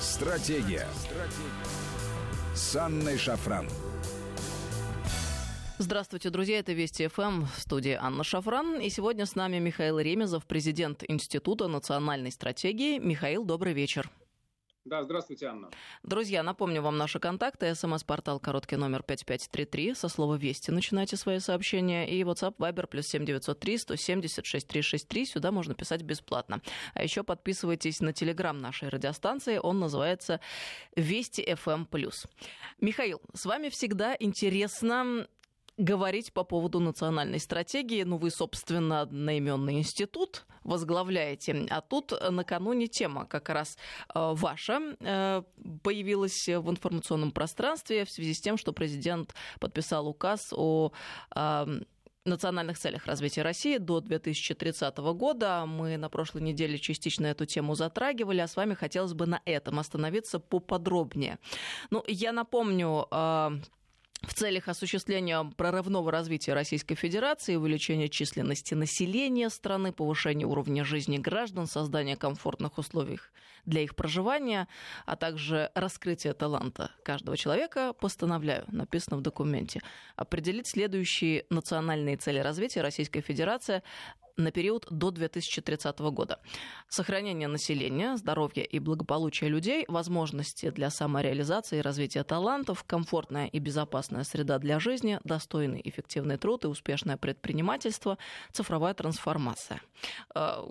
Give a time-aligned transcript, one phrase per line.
[0.00, 0.86] Стратегия.
[0.94, 2.54] Стратегия.
[2.54, 3.68] С Анной Шафран.
[5.76, 6.58] Здравствуйте, друзья.
[6.58, 8.80] Это Вести ФМ в студии Анна Шафран.
[8.80, 12.98] И сегодня с нами Михаил Ремезов, президент Института национальной стратегии.
[12.98, 14.10] Михаил, добрый вечер.
[14.90, 15.70] Да, здравствуйте, Анна.
[16.02, 17.72] Друзья, напомню вам наши контакты.
[17.76, 19.94] СМС-портал короткий номер 5533.
[19.94, 22.10] Со слова «Вести» начинайте свои сообщения.
[22.10, 25.26] И WhatsApp Viber плюс 7903 170 6363.
[25.26, 26.60] Сюда можно писать бесплатно.
[26.94, 29.60] А еще подписывайтесь на телеграм нашей радиостанции.
[29.62, 30.40] Он называется
[30.96, 31.86] «Вести FM+.»
[32.80, 35.28] Михаил, с вами всегда интересно
[35.80, 38.02] говорить по поводу национальной стратегии.
[38.02, 41.66] Ну, вы, собственно, одноименный институт возглавляете.
[41.70, 43.78] А тут накануне тема как раз
[44.14, 45.42] э, ваша э,
[45.82, 50.92] появилась в информационном пространстве в связи с тем, что президент подписал указ о
[51.34, 51.66] э,
[52.26, 55.64] национальных целях развития России до 2030 года.
[55.66, 59.78] Мы на прошлой неделе частично эту тему затрагивали, а с вами хотелось бы на этом
[59.78, 61.38] остановиться поподробнее.
[61.90, 63.06] Ну, я напомню,
[64.22, 71.66] в целях осуществления прорывного развития Российской Федерации, увеличения численности населения страны, повышения уровня жизни граждан,
[71.66, 73.18] создания комфортных условий
[73.66, 74.68] для их проживания,
[75.06, 79.80] а также раскрытия таланта каждого человека, постановляю, написано в документе,
[80.16, 83.82] определить следующие национальные цели развития Российской Федерации
[84.40, 86.40] на период до 2030 года.
[86.88, 94.24] Сохранение населения, здоровья и благополучия людей, возможности для самореализации и развития талантов, комфортная и безопасная
[94.24, 98.18] среда для жизни, достойный эффективный труд и успешное предпринимательство,
[98.52, 99.80] цифровая трансформация.
[100.34, 100.66] А,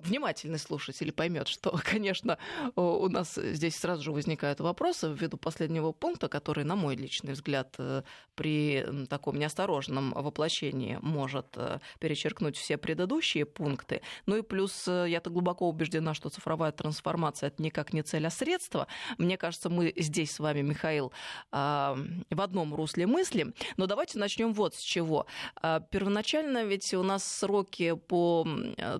[0.00, 2.38] внимательный слушатель поймет, что, конечно,
[2.76, 7.74] у нас здесь сразу же возникают вопросы ввиду последнего пункта, который, на мой личный взгляд,
[7.78, 8.02] э,
[8.34, 14.02] при таком неосторожном воплощении может э, перечеркнуть все предыдущие пункты.
[14.26, 18.30] Ну и плюс э, я-то глубоко убеждена, что цифровая трансформация это никак не цель, а
[18.30, 18.88] средство.
[19.18, 21.12] Мне кажется, мы здесь с вами, Михаил,
[21.52, 21.96] а,
[22.28, 23.54] в одном русле мысли.
[23.76, 25.26] Но давайте начнем вот с чего.
[25.62, 28.44] А, первоначально ведь у нас сроки по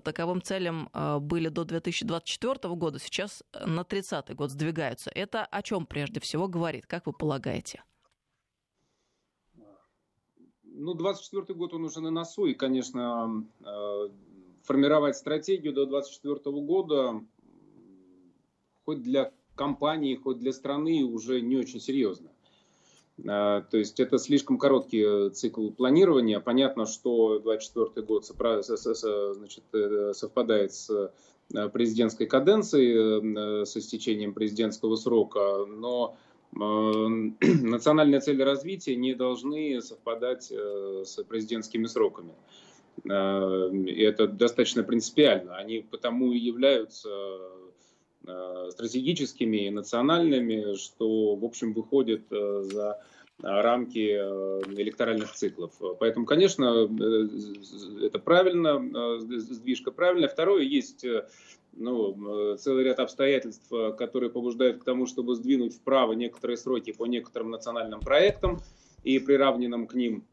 [0.05, 5.11] таковым целям а, были до 2024 года, сейчас на 30 год сдвигаются.
[5.13, 7.83] Это о чем прежде всего говорит, как вы полагаете?
[10.81, 14.09] Ну, 24 год он уже на носу, и, конечно, а,
[14.63, 17.21] формировать стратегию до 24 года
[18.85, 22.29] хоть для компании, хоть для страны уже не очень серьезно.
[23.27, 26.39] А, то есть это слишком короткий э, цикл планирования.
[26.39, 28.23] Понятно, что 2024 год
[29.73, 36.15] э, совпадает с э, президентской каденцией, с истечением президентского срока, но
[36.51, 42.33] национальные цели развития не должны совпадать с президентскими сроками.
[43.05, 45.55] И это достаточно принципиально.
[45.55, 47.09] Они потому и являются
[48.71, 52.99] стратегическими и национальными, что, в общем, выходит за
[53.41, 55.71] рамки э, электоральных циклов.
[55.99, 60.29] Поэтому, конечно, э, это правильно, э, сдвижка правильная.
[60.29, 61.05] Второе, есть
[61.73, 67.51] ну, целый ряд обстоятельств, которые побуждают к тому, чтобы сдвинуть вправо некоторые сроки по некоторым
[67.51, 68.59] национальным проектам
[69.03, 70.25] и приравненным к ним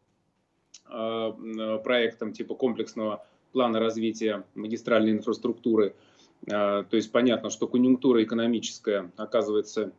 [0.84, 5.94] проектам типа комплексного плана развития магистральной инфраструктуры.
[6.44, 9.92] То есть понятно, что конъюнктура экономическая оказывается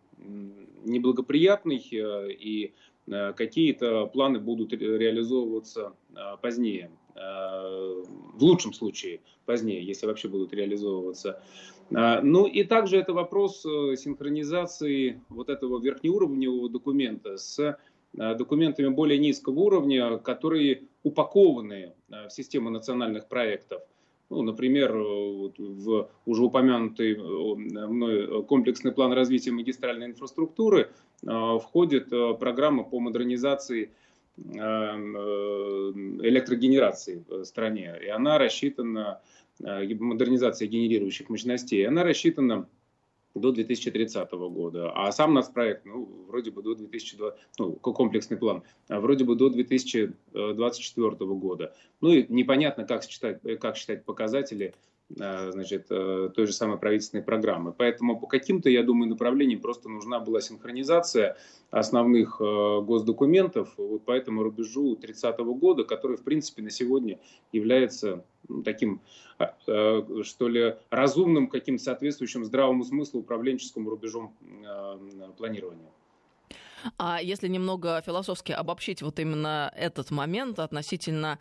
[0.85, 2.73] неблагоприятной, и
[3.07, 6.91] Э, какие-то планы будут реализовываться э, позднее.
[7.17, 11.41] Э, в лучшем случае позднее, если вообще будут реализовываться.
[11.89, 17.79] Ну и также это вопрос синхронизации вот этого верхнеуровневого документа с
[18.13, 23.81] документами более низкого уровня, которые упакованы в систему национальных проектов–
[24.29, 30.89] ну, например, в уже упомянутый мной комплексный план развития магистральной инфраструктуры
[31.25, 33.89] э, входит э, программа по модернизации э,
[34.37, 37.99] электрогенерации в стране.
[38.03, 39.19] И она рассчитана,
[39.59, 42.69] модернизация генерирующих мощностей, она рассчитана
[43.33, 44.91] до 2030 года.
[44.91, 49.49] А сам нацпроект, ну, вроде бы до 2020, ну, комплексный план, а вроде бы до
[49.49, 51.75] 2024 года.
[52.01, 54.71] Ну и непонятно, как считать, как считать показатели Э,
[55.09, 57.71] значит, э, той же самой правительственной программы.
[57.71, 61.37] Поэтому по каким-то, я думаю, направлениям просто нужна была синхронизация
[61.71, 67.19] основных э, госдокументов вот по этому рубежу 30 -го года, который, в принципе, на сегодня
[67.51, 69.01] является ну, таким,
[69.37, 74.33] что ли, разумным, каким-то соответствующим здравому смыслу управленческому рубежом
[75.37, 75.91] планирования.
[76.97, 81.39] А если немного философски обобщить вот именно этот момент относительно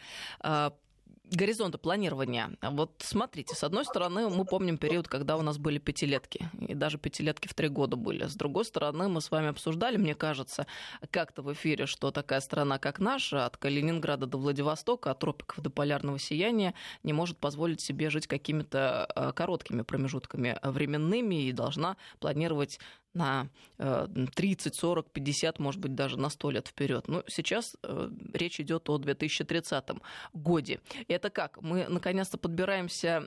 [1.30, 2.50] горизонта планирования.
[2.62, 6.98] Вот смотрите, с одной стороны, мы помним период, когда у нас были пятилетки, и даже
[6.98, 8.26] пятилетки в три года были.
[8.26, 10.66] С другой стороны, мы с вами обсуждали, мне кажется,
[11.10, 15.70] как-то в эфире, что такая страна, как наша, от Калининграда до Владивостока, от тропиков до
[15.70, 22.78] полярного сияния, не может позволить себе жить какими-то э, короткими промежутками временными и должна планировать
[23.16, 23.48] на
[23.78, 27.08] 30, 40, 50, может быть, даже на 100 лет вперед.
[27.08, 29.84] Но сейчас э, речь идет о 2030
[30.32, 30.80] годе.
[31.08, 31.60] Это как?
[31.62, 33.22] Мы наконец-то подбираемся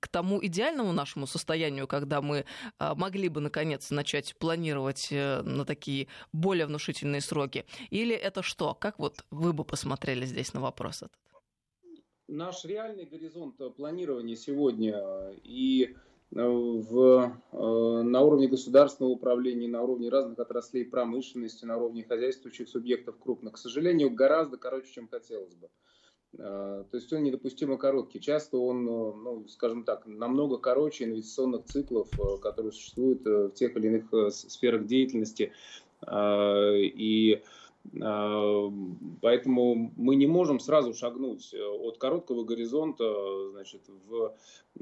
[0.00, 2.44] к тому идеальному нашему состоянию, когда мы
[2.78, 7.64] а, могли бы наконец начать планировать э, на такие более внушительные сроки?
[7.90, 8.74] Или это что?
[8.74, 11.18] Как вот вы бы посмотрели здесь на вопрос этот?
[12.28, 15.94] Наш реальный горизонт планирования сегодня и
[16.30, 23.16] в, э, на уровне государственного управления, на уровне разных отраслей промышленности, на уровне хозяйствующих субъектов
[23.18, 25.68] крупных, к сожалению, гораздо короче, чем хотелось бы.
[26.36, 28.20] Э, то есть он недопустимо короткий.
[28.20, 32.10] Часто он, э, ну, скажем так, намного короче инвестиционных циклов,
[32.42, 35.52] которые существуют в тех или иных сферах деятельности.
[36.06, 37.42] И
[37.92, 44.34] поэтому мы не можем сразу шагнуть э, от короткого горизонта значит, в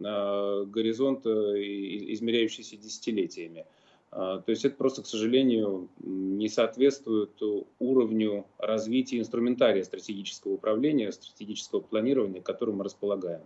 [0.02, 3.66] а, горизонт, э, измеряющийся десятилетиями.
[4.10, 7.31] То есть это просто, к сожалению, не соответствует
[7.78, 13.40] уровню развития инструментария стратегического управления, стратегического планирования, которым мы располагаем.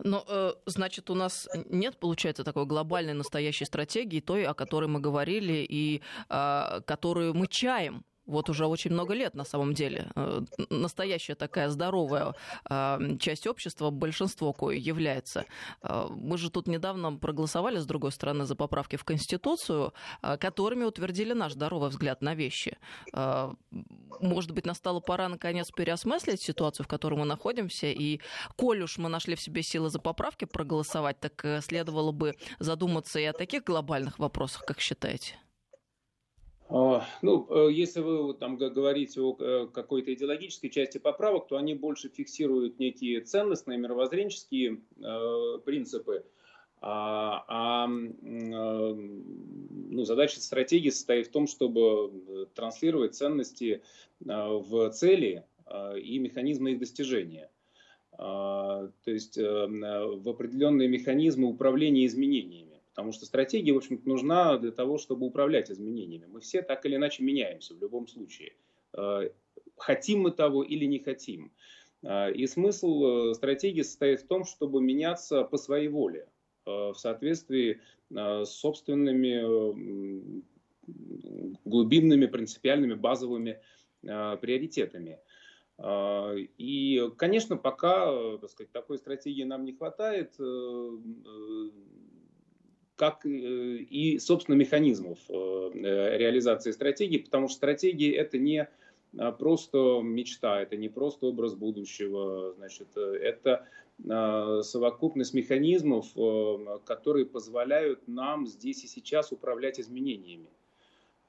[0.00, 4.98] Но, э, значит, у нас нет, получается, такой глобальной настоящей стратегии, той, о которой мы
[4.98, 10.10] говорили и которую мы чаем вот уже очень много лет на самом деле.
[10.14, 12.34] Э, настоящая такая здоровая
[12.64, 15.44] а, часть общества, большинство кое является.
[15.82, 19.92] А, мы же тут недавно проголосовали, с другой стороны, за поправки в Конституцию,
[20.22, 22.78] а, которыми утвердили наш здоровый взгляд на вещи.
[24.20, 28.20] Может быть, настала пора, наконец, переосмыслить ситуацию, в которой мы находимся, и
[28.56, 33.18] коль уж мы нашли в себе силы за поправки проголосовать, так э, следовало бы задуматься
[33.18, 35.38] и о таких глобальных вопросах, как считаете?
[36.72, 41.74] А, ну, э, если вы там говорите о э, какой-то идеологической части поправок, то они
[41.74, 46.24] больше фиксируют некие ценностные, мировоззренческие э, принципы.
[46.82, 48.14] А, а ну,
[50.04, 53.82] задача стратегии состоит в том, чтобы транслировать ценности
[54.20, 55.44] в цели
[56.00, 57.50] и механизмы их достижения.
[58.16, 62.69] То есть в определенные механизмы управления изменениями.
[63.00, 66.26] Потому что стратегия, в общем-то, нужна для того, чтобы управлять изменениями.
[66.26, 68.52] Мы все так или иначе меняемся в любом случае.
[68.92, 69.30] Э,
[69.78, 71.50] хотим мы того или не хотим.
[72.02, 76.28] Э, и смысл э, стратегии состоит в том, чтобы меняться по своей воле,
[76.66, 77.80] в соответствии
[78.10, 80.42] с собственными
[81.64, 83.62] глубинными, принципиальными, базовыми
[84.02, 85.20] приоритетами.
[86.58, 90.34] И, конечно, пока так сказать, такой стратегии нам не хватает,
[93.00, 95.32] как и, собственно, механизмов э,
[96.18, 98.68] реализации стратегии, потому что стратегии это не
[99.18, 103.66] а, просто мечта, это не просто образ будущего, значит, это
[104.06, 110.50] а, совокупность механизмов, э, которые позволяют нам здесь и сейчас управлять изменениями,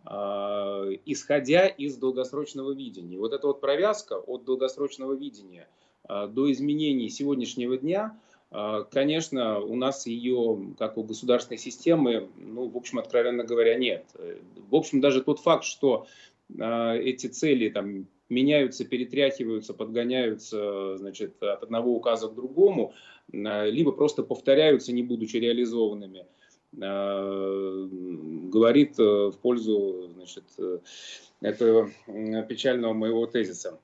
[0.03, 3.17] а, исходя из долгосрочного видения.
[3.17, 5.69] Вот эта вот провязка от долгосрочного видения
[6.09, 8.19] до изменений сегодняшнего дня–
[8.51, 14.05] конечно, у нас ее, как у государственной системы, ну, в общем, откровенно говоря, нет.
[14.69, 16.07] В общем, даже тот факт, что
[16.59, 22.93] а, эти цели там меняются, перетряхиваются, подгоняются, значит, от одного указа к другому,
[23.33, 26.25] а, либо просто повторяются, не будучи реализованными,
[26.73, 30.45] говорит э, в пользу, значит,
[31.41, 31.91] этого
[32.47, 33.77] печального моего тезиса,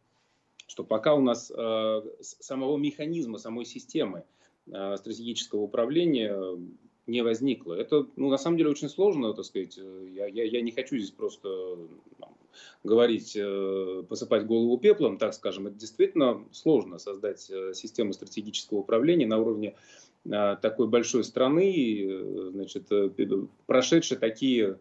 [0.68, 4.24] что пока у нас самого механизма, самой системы Э,
[4.68, 6.58] стратегического управления э,
[7.06, 7.74] не возникло.
[7.74, 9.78] Это, ну, на самом деле, очень сложно, так сказать.
[9.78, 11.78] Э, я, я, я не хочу здесь просто
[12.20, 12.36] там,
[12.84, 13.38] говорить,
[14.08, 15.68] посыпать голову пеплом, так скажем.
[15.68, 17.42] Это действительно сложно создать
[17.74, 19.76] систему стратегического управления на уровне
[20.24, 22.92] такой большой страны, значит,
[23.66, 24.80] прошедшей такие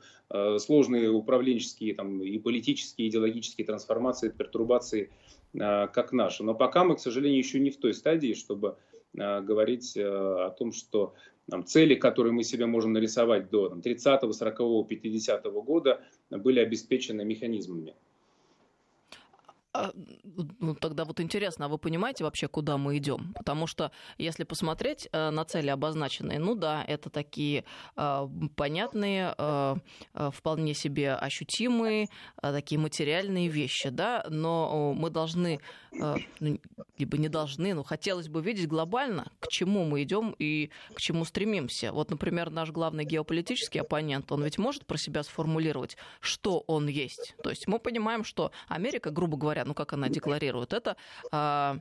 [0.58, 5.10] сложные управленческие там, и политические, идеологические трансформации, пертурбации,
[5.52, 6.42] как наша.
[6.42, 10.50] Но пока мы, к сожалению, еще не в той стадии, чтобы Э, говорить э, о
[10.50, 11.14] том, что
[11.50, 17.24] там, цели, которые мы себе можем нарисовать до там, 30, 40, 50 года, были обеспечены
[17.24, 17.94] механизмами.
[19.76, 19.92] А,
[20.58, 23.34] ну, тогда вот интересно, а вы понимаете вообще, куда мы идем?
[23.34, 27.64] Потому что если посмотреть э, на цели обозначенные, ну да, это такие
[27.94, 29.76] э, понятные, э,
[30.32, 32.08] вполне себе ощутимые,
[32.40, 35.60] такие материальные вещи, да, но мы должны,
[35.92, 36.60] ну,
[36.98, 41.24] либо не должны, но хотелось бы видеть глобально, к чему мы идем и к чему
[41.24, 41.92] стремимся.
[41.92, 47.34] Вот, например, наш главный геополитический оппонент, он ведь может про себя сформулировать, что он есть.
[47.42, 50.96] То есть мы понимаем, что Америка, грубо говоря, ну как она декларирует, это
[51.30, 51.78] а,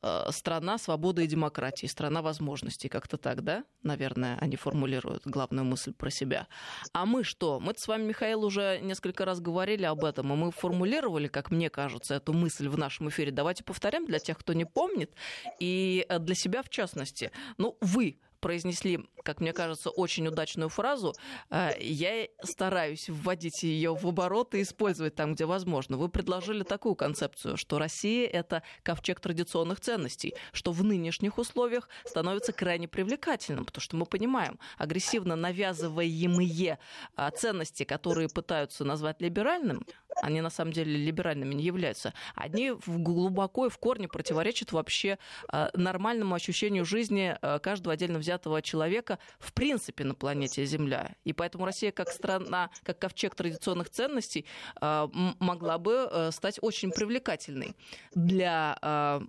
[0.00, 3.64] а, страна свободы и демократии, страна возможностей, как-то так, да?
[3.82, 6.46] Наверное, они формулируют главную мысль про себя.
[6.92, 7.58] А мы что?
[7.58, 11.68] Мы с вами, Михаил, уже несколько раз говорили об этом, и мы формулировали, как мне
[11.70, 13.32] кажется, эту мысль в нашем эфире.
[13.32, 15.12] Давайте повторим для тех, кто не помнит,
[15.58, 17.32] и э, для себя в частности.
[17.56, 21.14] Ну, вы произнесли, как мне кажется, очень удачную фразу.
[21.50, 25.96] Э, я стараюсь вводить ее в оборот и использовать там, где возможно.
[25.96, 32.52] Вы предложили такую концепцию, что Россия— это ковчег традиционных ценностей, что в нынешних условиях становится
[32.52, 36.78] крайне привлекательным, потому что мы понимаем, агрессивно навязываемые
[37.16, 39.84] а, ценности, которые пытаются назвать либеральным,
[40.22, 45.18] они на самом деле либеральными не являются, они глубоко и в корне противоречат вообще
[45.48, 51.14] а, нормальному ощущению жизни каждого отдельно взятого человека в принципе на планете Земля.
[51.24, 54.44] И поэтому Россия как страна, как ковчег традиционных ценностей
[54.80, 55.08] а,
[55.40, 57.74] могла бы э, стать очень привлекательной
[58.14, 59.20] для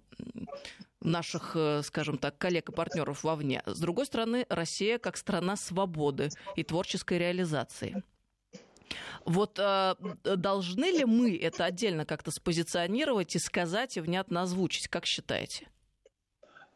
[1.01, 3.61] наших, э, скажем так, коллег и партнеров вовне.
[3.65, 8.03] С другой стороны, Россия как страна свободы и творческой реализации.
[9.25, 14.87] Вот э, должны ли мы это отдельно как-то спозиционировать и сказать, и внятно озвучить?
[14.87, 15.69] Как считаете?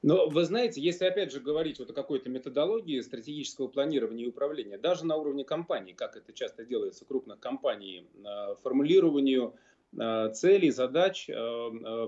[0.04, 4.78] Но вы знаете, если опять же говорить вот о какой-то методологии стратегического планирования и управления,
[4.78, 9.56] даже на уровне компаний, как это часто делается, крупных компаний, э, формулированию
[9.98, 11.34] э, целей, задач э,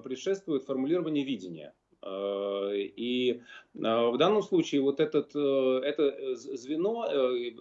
[0.03, 1.73] предшествует формулирование видения.
[2.07, 3.41] И
[3.73, 7.07] в данном случае вот этот, это звено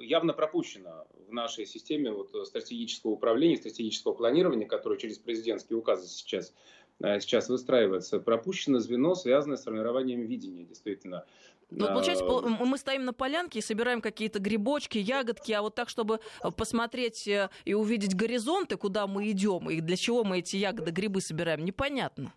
[0.03, 6.53] явно пропущено в нашей системе вот стратегического управления, стратегического планирования, которое через президентские указы сейчас
[7.01, 11.25] сейчас выстраивается, пропущено звено, связанное с формированием видения, действительно.
[11.71, 16.21] Ну, получается, мы стоим на полянке и собираем какие-то грибочки, ягодки, а вот так, чтобы
[16.43, 20.93] э, посмотреть э, и увидеть горизонты, куда мы идем, и для чего мы эти ягоды,
[20.93, 22.33] грибы собираем, непонятно.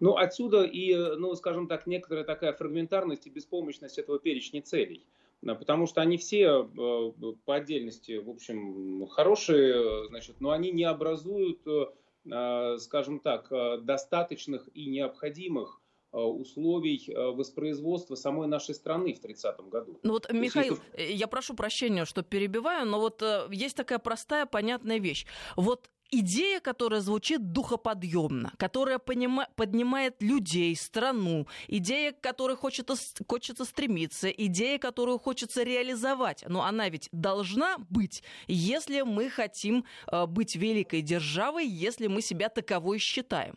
[0.00, 5.06] Ну, отсюда и, ну, скажем так, некоторая такая фрагментарность и беспомощность этого перечня целей.
[5.40, 6.64] Потому что они все
[7.44, 11.86] по отдельности, в общем, хорошие, значит, но они не образуют Э,
[12.78, 15.80] скажем так, э, достаточных и необходимых
[16.12, 19.98] э, условий воспроизводства самой нашей страны в 30-м году.
[20.02, 21.12] Ну вот, Михаил, если...
[21.12, 25.26] я прошу прощения, что перебиваю, но вот есть такая простая, понятная вещь.
[25.56, 25.90] Вот
[26.20, 32.94] идея, которая звучит духоподъемно, которая понима- поднимает людей, страну, идея, к которой хочется,
[33.26, 36.44] хочется стремиться, идея, которую хочется реализовать.
[36.48, 42.48] Но она ведь должна быть, если мы хотим э, быть великой державой, если мы себя
[42.48, 43.56] таковой считаем.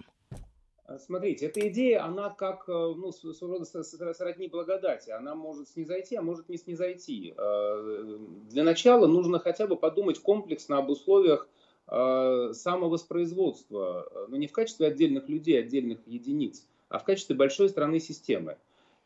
[1.06, 5.10] Смотрите, эта идея, она как, э, ну, своего рода сродни благодати.
[5.10, 7.34] Она может снизойти, а может не снизойти.
[7.38, 8.18] Э,
[8.50, 14.52] для начала нужно хотя бы подумать комплексно об условиях Э, самовоспроизводства, э, но не в
[14.52, 18.58] качестве отдельных людей, отдельных единиц, а в качестве большой страны системы.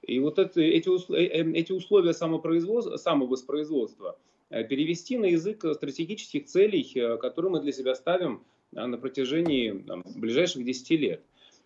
[0.02, 4.18] И вот это, эти, э, эти условия самовоспроизводства
[4.50, 6.84] перевести на язык стратегических целей,
[7.20, 11.22] которые мы для себя ставим на протяжении там, ближайших 10 лет.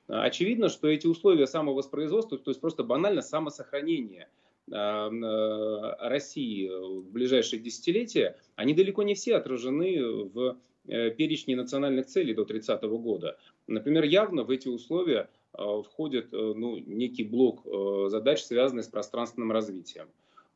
[0.08, 4.30] Очевидно, что эти условия самовоспроизводства, то есть просто банально самосохранение
[4.68, 10.54] России в ближайшие десятилетия, они далеко не все отражены в Э,
[10.88, 13.38] перечни национальных целей до 30 года.
[13.68, 17.66] Например, явно в эти условия э, входит э, ну, некий блок
[18.10, 20.08] задач, связанный с пространственным развитием.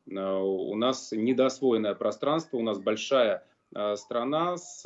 [0.06, 3.44] У нас недоосвоенное пространство, у нас большая
[3.94, 4.84] страна с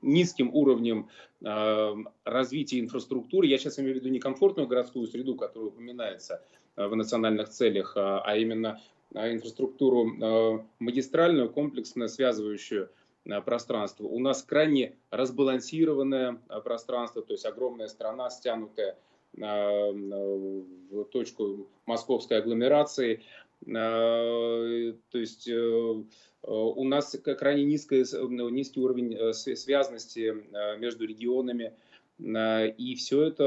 [0.00, 1.08] низким уровнем
[1.40, 3.46] развития инфраструктуры.
[3.46, 6.42] Я сейчас имею в виду не комфортную городскую среду, которая упоминается
[6.76, 8.80] в национальных целях, а, а именно
[9.14, 12.90] инфраструктуру э, магистральную, комплексно связывающую
[13.24, 14.04] э, пространство.
[14.04, 18.96] У нас крайне разбалансированное э, пространство, то есть огромная страна, стянутая
[19.32, 23.22] в точку московской агломерации.
[23.64, 28.04] То есть у нас крайне низкая,
[28.50, 30.34] низкий уровень связности
[30.80, 31.74] между регионами.
[32.18, 33.44] И все это,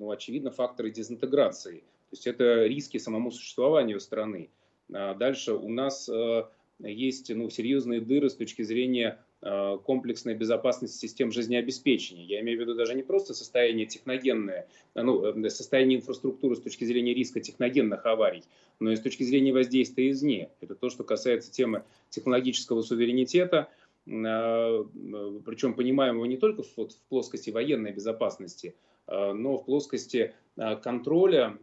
[0.00, 1.78] ну, очевидно, факторы дезинтеграции.
[1.78, 4.50] То есть это риски самому существованию страны.
[4.92, 6.44] А дальше у нас э,
[6.80, 12.26] есть ну, серьезные дыры с точки зрения Э, комплексной безопасности систем жизнеобеспечения.
[12.26, 16.60] Я имею в виду даже не просто состояние техногенное, а, ну, э, состояние инфраструктуры с
[16.60, 18.42] точки зрения риска техногенных аварий,
[18.80, 20.50] но и с точки зрения воздействия извне.
[20.60, 23.70] Это то, что касается темы технологического суверенитета,
[24.04, 28.74] причем понимаем его не только в, в плоскости военной безопасности,
[29.10, 30.34] но в плоскости
[30.82, 31.58] контроля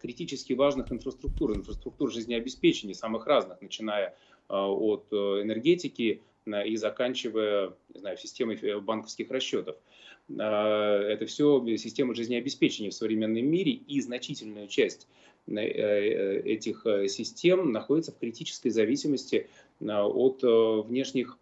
[0.00, 4.14] критически важных инфраструктур, инфраструктур жизнеобеспечения, самых разных, начиная
[4.48, 9.76] от энергетики, и заканчивая не знаю, системой э, банковских расчетов.
[10.28, 15.08] Это все система жизнеобеспечения в современном мире, и значительная часть
[15.46, 19.48] э, э, этих систем находится в критической зависимости
[19.80, 21.38] от внешних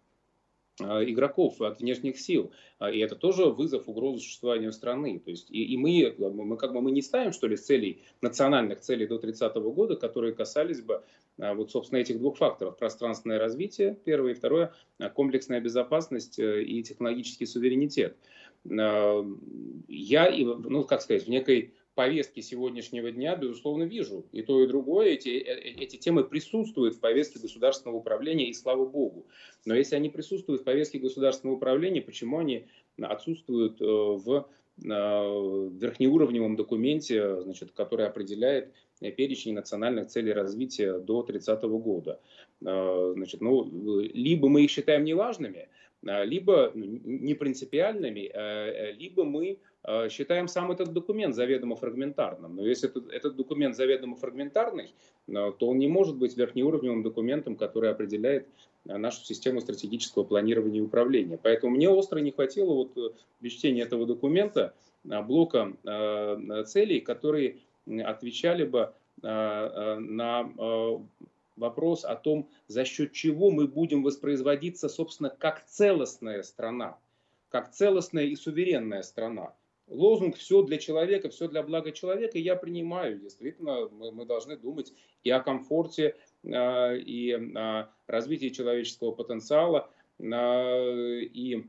[0.83, 2.51] игроков, от внешних сил.
[2.79, 5.19] А, и это тоже вызов угрозы существованию страны.
[5.19, 8.81] То есть, и, и мы, мы, как бы мы не ставим, что ли, целей, национальных
[8.81, 11.03] целей до 30 года, которые касались бы
[11.37, 12.77] вот, собственно, этих двух факторов.
[12.77, 14.73] Пространственное развитие, первое, и второе,
[15.15, 18.15] комплексная безопасность э, и технологический суверенитет.
[18.63, 24.25] Я, ну, как сказать, в некой повестке сегодняшнего дня, безусловно, вижу.
[24.31, 28.87] И то, и другое, эти, э, эти темы присутствуют в повестке государственного управления, и слава
[28.87, 29.27] богу.
[29.65, 32.65] Но если они присутствуют в повестке государственного управления, почему они
[32.99, 34.47] отсутствуют э, в
[34.83, 42.19] э, верхнеуровневом документе, значит, который определяет перечень национальных целей развития до 30 года.
[42.61, 43.67] Значит, ну,
[44.13, 45.69] либо мы их считаем неважными,
[46.03, 48.31] либо ну, непринципиальными,
[48.93, 49.70] либо мы Э,
[50.09, 52.55] считаем сам этот документ заведомо фрагментарным.
[52.55, 54.93] Но если этот, этот документ заведомо фрагментарный,
[55.27, 58.47] э, то он не может быть верхнеуровневым документом, который определяет
[58.85, 61.39] э, нашу систему стратегического планирования и управления.
[61.41, 64.73] Поэтому мне остро не хватило вот при чтении этого документа
[65.03, 65.73] блока
[66.67, 67.57] целей, которые
[67.87, 70.51] отвечали бы на
[71.55, 76.99] вопрос о том, за счет чего мы будем воспроизводиться, собственно, как целостная страна,
[77.49, 79.53] как целостная и суверенная страна
[79.91, 83.19] лозунг «все для человека, все для блага человека» я принимаю.
[83.19, 84.93] Действительно, мы, мы должны думать
[85.23, 90.23] и о комфорте, э, и о развитии человеческого потенциала, э,
[91.21, 91.63] и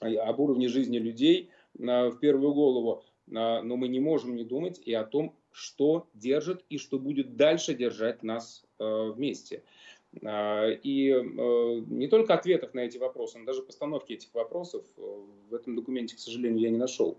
[0.00, 3.04] об уровне жизни людей э, в первую голову.
[3.26, 7.74] Но мы не можем не думать и о том, что держит и что будет дальше
[7.74, 9.62] держать нас вместе.
[10.20, 11.16] И
[11.86, 16.18] не только ответов на эти вопросы, но даже постановки этих вопросов в этом документе, к
[16.18, 17.18] сожалению, я не нашел.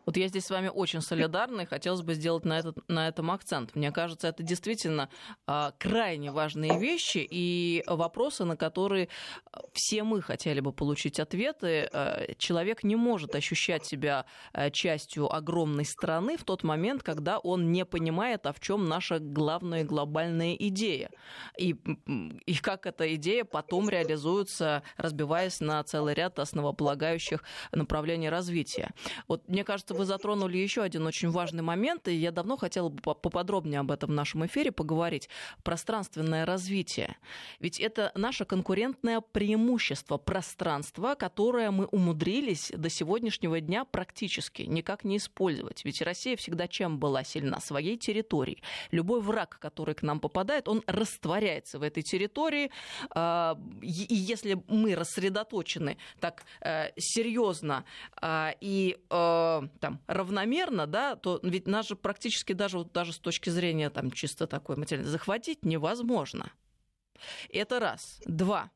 [0.05, 3.31] Вот я здесь с вами очень солидарна и хотелось бы сделать на, этот, на этом
[3.31, 3.75] акцент.
[3.75, 5.09] Мне кажется, это действительно
[5.45, 9.09] а, крайне важные вещи и вопросы, на которые
[9.73, 11.89] все мы хотели бы получить ответы.
[11.93, 17.71] А, человек не может ощущать себя а, частью огромной страны в тот момент, когда он
[17.71, 21.09] не понимает, а в чем наша главная глобальная идея.
[21.57, 21.75] И,
[22.45, 28.91] и как эта идея потом реализуется, разбиваясь на целый ряд основополагающих направлений развития.
[29.27, 33.01] Вот мне кажется, вы затронули еще один очень важный момент, и я давно хотела бы
[33.01, 35.29] поподробнее об этом в нашем эфире поговорить.
[35.63, 37.17] Пространственное развитие.
[37.59, 45.17] Ведь это наше конкурентное преимущество, пространство, которое мы умудрились до сегодняшнего дня практически никак не
[45.17, 45.85] использовать.
[45.85, 47.59] Ведь Россия всегда чем была сильна?
[47.59, 48.61] Своей территорией.
[48.91, 52.71] Любой враг, который к нам попадает, он растворяется в этой территории.
[53.11, 61.39] А, и если мы рассредоточены так э, серьезно а, и э, там равномерно, да, то
[61.43, 65.65] ведь нас же практически даже, вот, даже с точки зрения там чисто такой материальной захватить
[65.65, 66.51] невозможно.
[67.49, 68.21] Это раз.
[68.25, 68.71] Два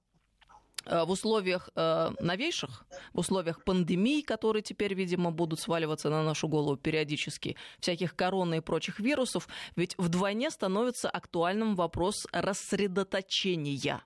[0.86, 6.48] э, в условиях э, новейших, в условиях пандемий, которые теперь, видимо, будут сваливаться на нашу
[6.48, 14.02] голову периодически, всяких корон и прочих вирусов, ведь вдвойне становится актуальным вопрос рассредоточения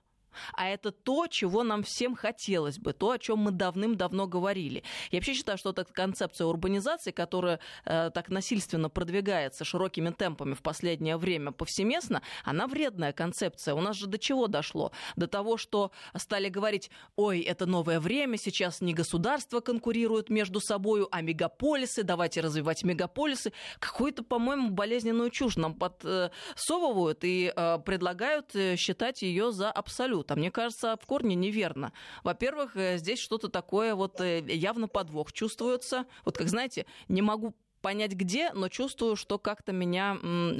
[0.54, 4.82] а это то, чего нам всем хотелось бы, то, о чем мы давным-давно говорили.
[5.10, 10.62] Я вообще считаю, что эта концепция урбанизации, которая э, так насильственно продвигается широкими темпами в
[10.62, 13.74] последнее время повсеместно, она вредная концепция.
[13.74, 14.92] У нас же до чего дошло?
[15.16, 21.06] До того, что стали говорить, ой, это новое время, сейчас не государства конкурируют между собой,
[21.10, 23.52] а мегаполисы, давайте развивать мегаполисы.
[23.78, 30.36] Какую-то, по-моему, болезненную чушь нам подсовывают и э, предлагают э, считать ее за абсолют абсолют.
[30.36, 31.92] А мне кажется, в корне неверно.
[32.24, 36.04] Во-первых, э, здесь что-то такое вот э, явно подвох чувствуется.
[36.24, 40.18] Вот как знаете, не могу понять где, но чувствую, что как-то меня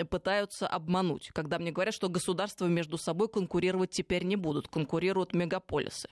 [0.08, 6.08] пытаются обмануть, когда мне говорят, что государства между собой конкурировать теперь не будут, конкурируют мегаполисы.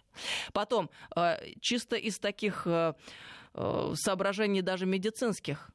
[0.53, 2.66] Потом, э, чисто из таких
[3.94, 5.71] соображений даже медицинских,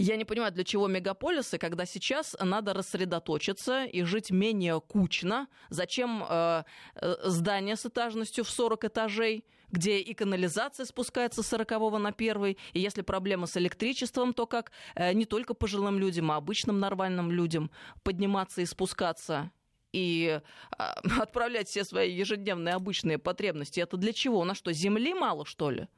[0.00, 5.46] Я не понимаю, для чего мегаполисы, когда сейчас надо рассредоточиться и жить менее кучно.
[5.68, 11.70] Зачем э, э здание с этажностью в 40 этажей, где и канализация спускается с 40
[11.98, 16.36] на 1, и если проблема с электричеством, то как э, не только пожилым людям, а
[16.36, 17.70] обычным нормальным людям
[18.02, 19.50] подниматься и спускаться
[19.92, 20.40] и
[20.78, 20.84] э,
[21.20, 23.80] отправлять все свои ежедневные обычные потребности.
[23.80, 24.40] Это для чего?
[24.40, 25.88] У нас что, земли мало, что ли?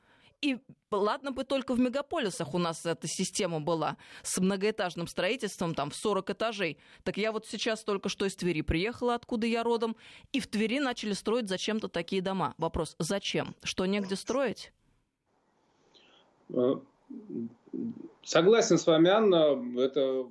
[0.42, 0.58] И
[0.90, 5.94] ладно бы только в мегаполисах у нас эта система была с многоэтажным строительством, там, в
[5.94, 6.78] 40 этажей.
[7.04, 9.96] Так я вот сейчас только что из Твери приехала, откуда я родом,
[10.32, 12.54] и в Твери начали строить зачем-то такие дома.
[12.58, 13.54] Вопрос, зачем?
[13.62, 14.72] Что, негде строить?
[16.50, 16.74] Э,
[18.24, 19.80] согласен с вами, Анна.
[19.80, 20.26] Это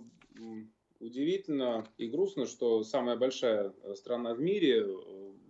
[0.99, 4.85] удивительно и грустно, что самая большая страна в мире,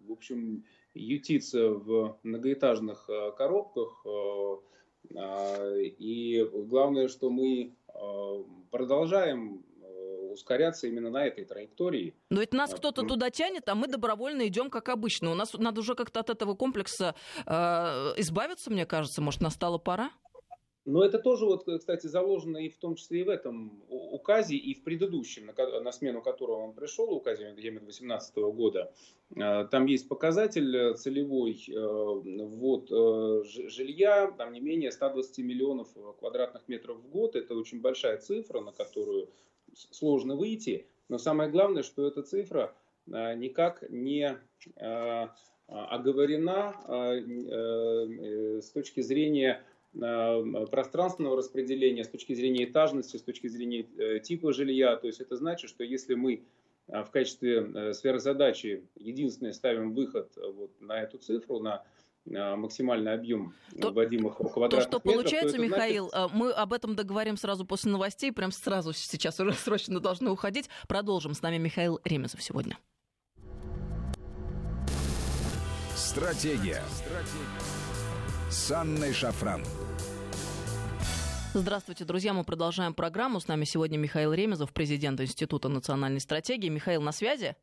[0.08, 0.64] в общем,
[0.94, 4.06] ютиться в многоэтажных э, коробках.
[4.06, 4.58] Э,
[5.16, 9.64] а, и главное, что мы э, продолжаем
[10.32, 12.16] ускоряться именно на этой траектории.
[12.30, 15.32] Но ведь нас кто-то туда тянет, а мы добровольно идем как обычно.
[15.32, 17.52] У нас надо уже как-то от этого комплекса э,
[18.18, 19.22] избавиться, мне кажется.
[19.22, 20.12] Может, настала пора?
[20.86, 24.74] Но это тоже, вот, кстати, заложено и в том числе и в этом указе, и
[24.74, 28.92] в предыдущем, на, на смену которого он пришел, указе 2018 года.
[29.38, 35.90] А, там есть показатель э, целевой э, э, жилья, там не менее 120 миллионов
[36.20, 37.36] квадратных метров в год.
[37.36, 39.30] Это очень большая цифра, на которую
[39.76, 40.88] сложно выйти.
[41.10, 42.74] Но самое главное, что эта цифра
[43.06, 44.38] никак не
[45.68, 46.76] оговорена
[48.62, 54.54] с точки зрения Э, пространственного распределения, с точки зрения этажности, с точки зрения э, типа
[54.54, 54.96] жилья.
[54.96, 56.44] То есть это значит, что если мы
[56.88, 61.84] э, в качестве сверхзадачи единственное ставим выход вот на эту цифру, на
[62.24, 66.36] максимальный объем то, вводимых квадратных То, что метров, получается, то Михаил, значит...
[66.36, 70.70] мы об этом договорим сразу после новостей, прям сразу сейчас уже срочно должны уходить.
[70.88, 71.34] Продолжим.
[71.34, 72.78] С нами Михаил Ремезов сегодня.
[75.96, 76.84] Стратегия.
[76.94, 77.81] Стратегия
[78.52, 79.64] с Анной Шафран.
[81.54, 82.34] Здравствуйте, друзья.
[82.34, 83.40] Мы продолжаем программу.
[83.40, 86.68] С нами сегодня Михаил Ремезов, президент Института национальной стратегии.
[86.68, 87.56] Михаил, на связи?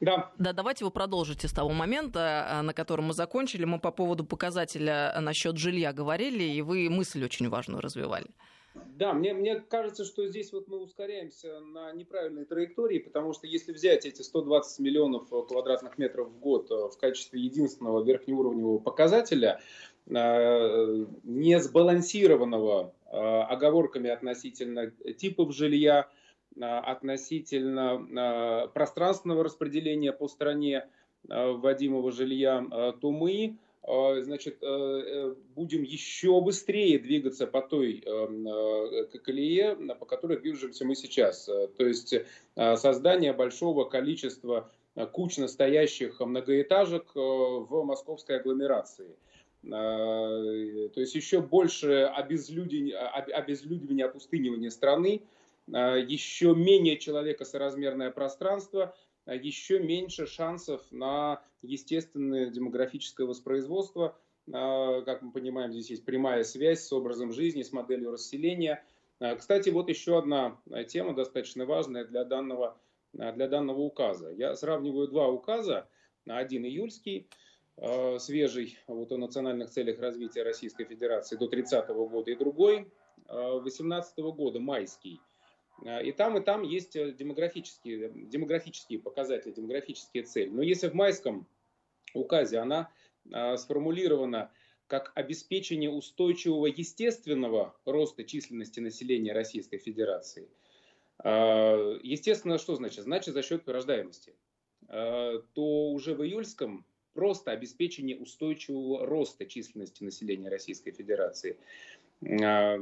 [0.00, 0.32] Да.
[0.38, 3.66] Да, давайте вы продолжите с того момента, э, на котором мы закончили.
[3.66, 8.26] Мы по поводу показателя насчет жилья говорили, и вы мысль очень важную развивали.
[8.74, 13.72] Да, мне, мне кажется, что здесь вот мы ускоряемся на неправильной траектории, потому что если
[13.72, 19.60] взять эти 120 миллионов квадратных метров в год э, в качестве единственного верхнеуровневого показателя,
[20.08, 26.08] э, не сбалансированного э, оговорками относительно типов жилья,
[26.58, 30.88] относительно пространственного распределения по стране
[31.28, 39.76] вводимого жилья, то мы значит, э, э, будем еще быстрее двигаться по той э, колее,
[39.94, 41.44] по которой движемся мы сейчас.
[41.44, 42.14] То есть
[42.56, 44.68] создание большого количества
[45.12, 49.14] кучно стоящих многоэтажек в московской агломерации.
[49.68, 55.22] То есть еще больше обезлюдивания, опустынивания страны,
[55.66, 58.94] еще менее человекосоразмерное пространство–
[59.26, 64.16] а еще меньше шансов на естественное демографическое воспроизводство.
[64.50, 68.84] Как мы понимаем, здесь есть прямая связь с образом жизни, с моделью расселения.
[69.36, 72.78] Кстати, вот еще одна тема достаточно важная для данного,
[73.12, 74.30] для данного указа.
[74.30, 75.88] Я сравниваю два указа.
[76.28, 77.28] Один июльский,
[78.18, 82.90] свежий вот, о национальных целях развития Российской Федерации до 30 года, и другой
[83.28, 85.20] 18 года, майский.
[85.84, 90.48] А, и там, и там есть э, демографические, демографические показатели, демографические цели.
[90.48, 91.46] Но если в майском
[92.14, 92.90] указе она
[93.32, 94.50] а, сформулирована
[94.86, 100.48] как обеспечение устойчивого естественного роста численности населения Российской Федерации,
[101.18, 103.04] а, естественно, что значит?
[103.04, 104.34] Значит, за счет рождаемости.
[104.88, 106.86] То уже в июльском
[107.16, 111.56] просто обеспечение устойчивого роста численности населения Российской Федерации.
[112.20, 112.78] Э,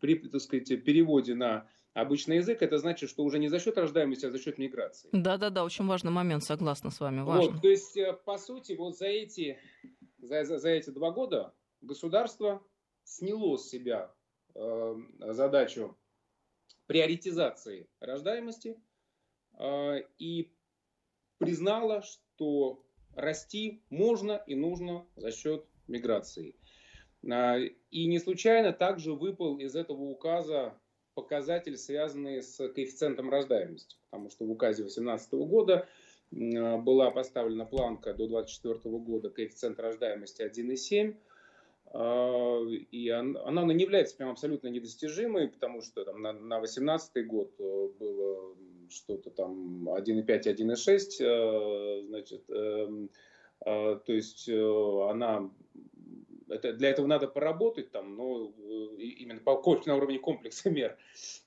[0.00, 4.26] при так сказать, переводе на обычный язык, это значит, что уже не за счет рождаемости,
[4.26, 5.08] а за счет миграции.
[5.12, 7.52] Да-да-да, очень важный момент, согласна с вами, важно.
[7.52, 9.58] Вот, то есть, э, по сути, вот за эти,
[10.18, 12.62] за, за, за эти два года государство
[13.04, 14.12] сняло с себя
[14.54, 15.96] э, задачу
[16.86, 18.76] приоритизации рождаемости
[19.58, 20.52] э, и
[21.38, 26.54] признало, что расти можно и нужно за счет миграции.
[27.22, 27.58] Э,
[27.90, 30.74] и не случайно также выпал из этого указа
[31.14, 35.86] показатель, связанный с коэффициентом рождаемости, потому что в указе 2018 года
[36.30, 41.14] была поставлена планка до 2024 года коэффициент рождаемости 1,7.
[42.90, 48.56] и она, она не является прям абсолютно недостижимой, потому что там на 2018 год было
[48.92, 53.10] что-то там 1,5, 1,6, значит, эм,
[53.64, 55.50] то есть она
[56.52, 60.96] это, для этого надо поработать там, но э, именно по, на уровне комплекса мер.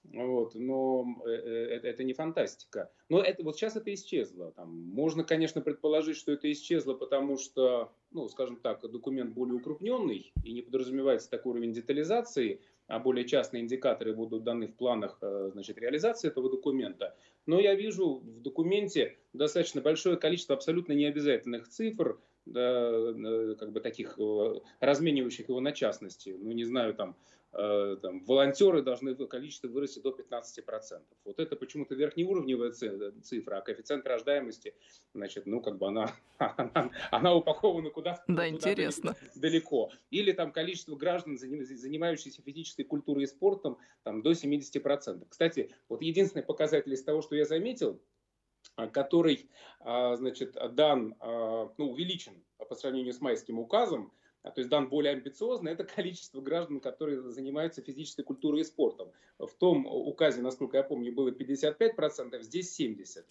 [0.03, 2.91] Вот, но э, э, это, это не фантастика.
[3.10, 4.51] Но это, вот сейчас это исчезло.
[4.53, 10.34] Там, можно, конечно, предположить, что это исчезло, потому что, ну, скажем так, документ более укрупненный
[10.43, 15.17] и не подразумевается такой уровень детализации, а более частные индикаторы будут даны в планах
[15.52, 17.15] значит, реализации этого документа.
[17.45, 23.13] Но я вижу в документе достаточно большое количество абсолютно необязательных цифр, да,
[23.58, 26.36] как бы таких э, разменивающих его на частности.
[26.39, 31.02] Ну, не знаю, там, э, там волонтеры должны количество вырасти до 15%.
[31.24, 34.74] Вот это почему-то верхнеуровневая цифра, а коэффициент рождаемости,
[35.13, 39.15] значит, ну, как бы она, она, она упакована куда-то да, интересно.
[39.36, 39.91] далеко.
[40.12, 45.26] Или там количество граждан, занимающихся физической культурой и спортом, там, до 70%.
[45.30, 48.02] Кстати, вот единственный показатель из того, что я заметил,
[48.76, 54.12] а, который, а, значит, дан, а, ну, увеличен по сравнению с майским указом,
[54.51, 59.12] то есть дан более амбициозно, это количество граждан, которые занимаются физической культурой и спортом.
[59.39, 63.23] В том указе, насколько я помню, было 55%, здесь 70%.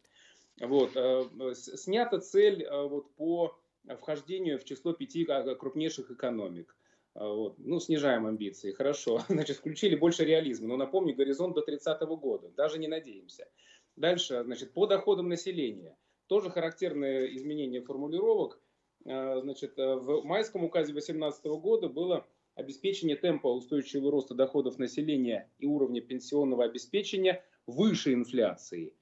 [0.60, 1.56] Вот.
[1.56, 6.74] Снята цель вот, по вхождению в число пяти крупнейших экономик.
[7.14, 7.54] Вот.
[7.58, 9.20] Ну, снижаем амбиции, хорошо.
[9.28, 10.68] Значит, включили больше реализма.
[10.68, 12.50] Но напомню, горизонт до 30 года.
[12.56, 13.48] Даже не надеемся.
[13.96, 15.96] Дальше, значит, по доходам населения.
[16.26, 18.58] Тоже характерное изменение формулировок.
[19.06, 25.50] А, значит, э, в майском указе 2018 года было обеспечение темпа устойчивого роста доходов населения
[25.58, 28.94] и уровня пенсионного обеспечения выше инфляции.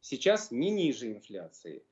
[0.00, 1.82] Сейчас не ниже инфляции.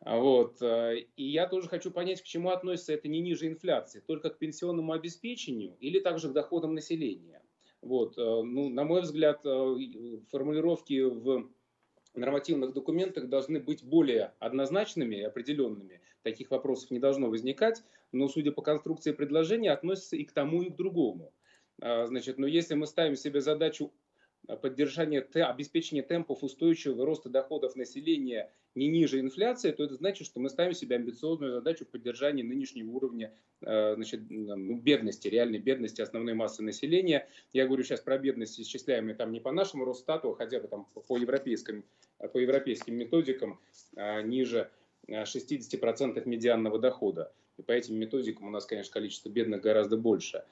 [0.00, 0.62] Вот.
[0.62, 4.38] Э, и я тоже хочу понять, к чему относится это не ниже инфляции, только к
[4.38, 7.42] пенсионному обеспечению или также к доходам населения.
[7.82, 8.16] Вот.
[8.18, 11.50] Э, ну, на мой взгляд, формулировки в
[12.14, 16.00] нормативных документах должны быть более однозначными и определенными.
[16.22, 20.70] Таких вопросов не должно возникать, но, судя по конструкции предложения, относятся и к тому, и
[20.70, 21.32] к другому.
[21.80, 23.92] А, значит, но если мы ставим себе задачу
[24.56, 30.48] поддержания, обеспечения темпов устойчивого роста доходов населения не ниже инфляции, то это значит, что мы
[30.48, 33.32] ставим себе амбициозную задачу поддержания нынешнего уровня
[33.62, 37.28] э, значит, ну, бедности, реальной бедности основной массы населения.
[37.52, 40.86] Я говорю сейчас про бедность, исчисляемые там не по нашему Росстату, а хотя бы там
[41.08, 41.84] по европейским,
[42.18, 43.58] по европейским методикам
[43.96, 44.70] ниже
[45.08, 47.32] 60% медианного дохода.
[47.58, 50.44] И по этим методикам у нас, конечно, количество бедных гораздо больше.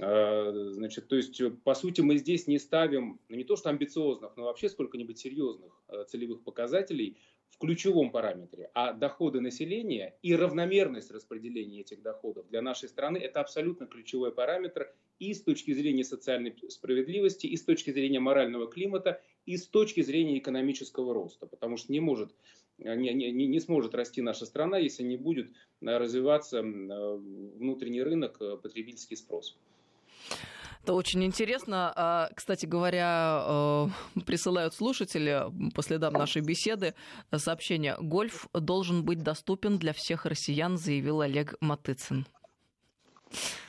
[0.00, 4.36] А, значит, то есть, по сути, мы здесь не ставим, ну, не то что амбициозных,
[4.36, 7.16] но вообще сколько-нибудь серьезных э, целевых показателей
[7.48, 8.70] в ключевом параметре.
[8.74, 14.92] А доходы населения и равномерность распределения этих доходов для нашей страны– это абсолютно ключевой параметр
[15.18, 20.02] и с точки зрения социальной справедливости, и с точки зрения морального климата, и с точки
[20.02, 21.46] зрения экономического роста.
[21.46, 22.34] Потому что не может
[22.76, 28.38] не, не, не сможет расти наша страна, если не будет э, развиваться э, внутренний рынок,
[28.62, 29.58] потребительский спрос.
[30.82, 31.92] Это очень интересно.
[31.94, 33.42] А, кстати говоря,
[34.16, 36.94] э, присылают слушатели по следам нашей беседы
[37.36, 42.26] сообщение «Гольф должен быть доступен для всех россиян», заявил Олег Матыцин.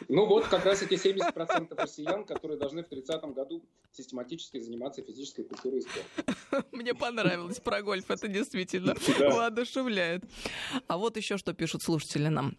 [0.07, 5.43] Ну вот как раз эти 70% россиян, которые должны в 30-м году систематически заниматься физической
[5.43, 6.65] культурой и спортом.
[6.71, 10.23] Мне понравилось про гольф, это действительно воодушевляет.
[10.87, 12.55] А вот еще что пишут слушатели нам.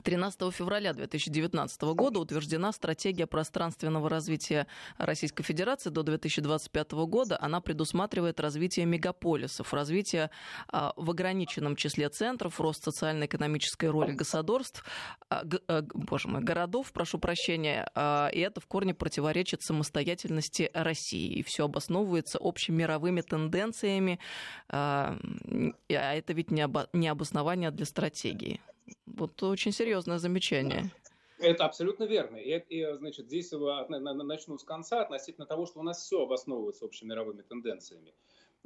[0.00, 7.38] 13 февраля 2019 года утверждена стратегия пространственного развития Российской Федерации до 2025 года.
[7.40, 10.30] Она предусматривает развитие мегаполисов, развитие
[10.68, 14.84] а, в ограниченном числе центров, рост социально-экономической роли государств,
[15.30, 17.88] а, а, боже мой, городов, прошу прощения,
[18.32, 21.32] и это в корне противоречит самостоятельности России.
[21.32, 24.18] И все обосновывается общемировыми тенденциями,
[24.68, 25.18] а,
[25.88, 28.60] это ведь не обоснование для стратегии.
[29.06, 30.90] Вот очень серьезное замечание.
[31.38, 32.36] Это абсолютно верно.
[32.36, 37.42] И, и значит, здесь начну с конца относительно того, что у нас все обосновывается общемировыми
[37.42, 38.12] тенденциями.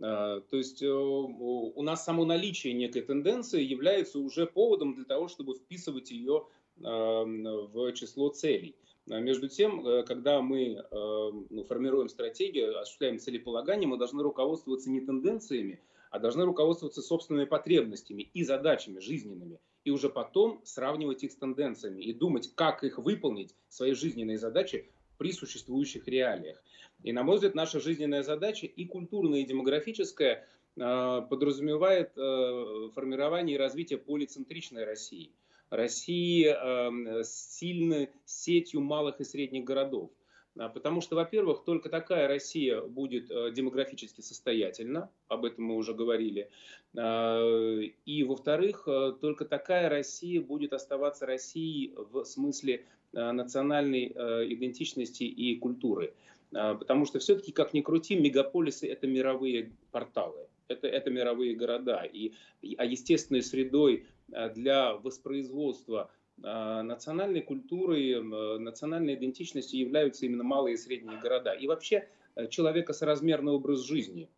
[0.01, 5.29] А, то есть э, у нас само наличие некой тенденции является уже поводом для того,
[5.29, 6.47] чтобы вписывать ее
[6.83, 8.75] а, в число целей.
[9.11, 15.01] А между тем, э, когда мы ну, формируем стратегию, осуществляем целеполагание, мы должны руководствоваться не
[15.01, 15.81] тенденциями,
[16.11, 22.03] а должны руководствоваться собственными потребностями и задачами жизненными– и уже потом сравнивать их с тенденциями
[22.03, 26.63] и думать, как их выполнить, свои жизненные задачи при существующих реалиях.
[27.03, 33.57] И, на мой взгляд, наша жизненная задача и культурная, и демографическая э, подразумевает э, формирование
[33.57, 35.33] и развитие полицентричной России.
[35.71, 40.11] России э, с сильной сетью малых и средних городов.
[40.59, 45.95] А, потому что, во-первых, только такая Россия будет э, демографически состоятельна, об этом мы уже
[45.95, 46.51] говорили.
[46.97, 55.25] А, и, во-вторых, э, только такая Россия будет оставаться Россией в смысле э, национальной идентичности
[55.25, 56.15] и культуры.
[56.55, 62.03] А, потому что все-таки, как ни крути, мегаполисы– это мировые порталы, это, это мировые города.
[62.03, 62.35] И,
[62.77, 64.07] а естественной средой
[64.55, 68.23] для воспроизводства национальной культурой,
[68.59, 71.53] национальной идентичностью являются именно малые и средние города.
[71.53, 74.29] И вообще э, человекосоразмерный образ жизни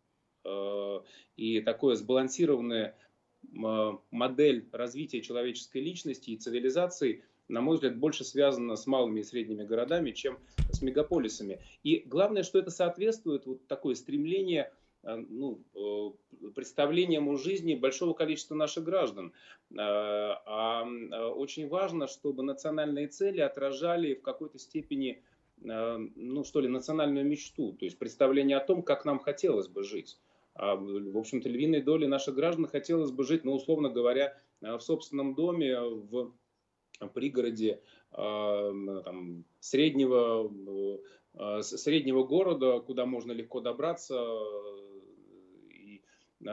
[0.43, 0.99] э,
[1.35, 2.95] и такое сбалансированная
[4.11, 9.63] модель развития человеческой личности и цивилизации, на мой взгляд, больше связана с малыми и средними
[9.63, 10.39] городами, чем
[10.71, 11.59] с мегаполисами.
[11.83, 18.13] И главное, что это соответствует вот такое стремление– Э, ну, э, представлением о жизни большого
[18.13, 19.33] количества наших граждан.
[19.71, 20.83] Э, а
[21.35, 25.21] очень важно, чтобы национальные цели отражали в какой-то степени
[25.57, 30.19] ну, что ли, национальную мечту, то есть представление о том, как нам хотелось бы жить.
[30.53, 35.33] А, в общем-то, львиной доли наших граждан хотелось бы жить, ну, условно говоря, в собственном
[35.33, 36.33] доме, в
[37.13, 40.51] пригороде там, среднего,
[41.61, 44.37] среднего города, куда можно легко добраться,
[44.84, 44.84] Э,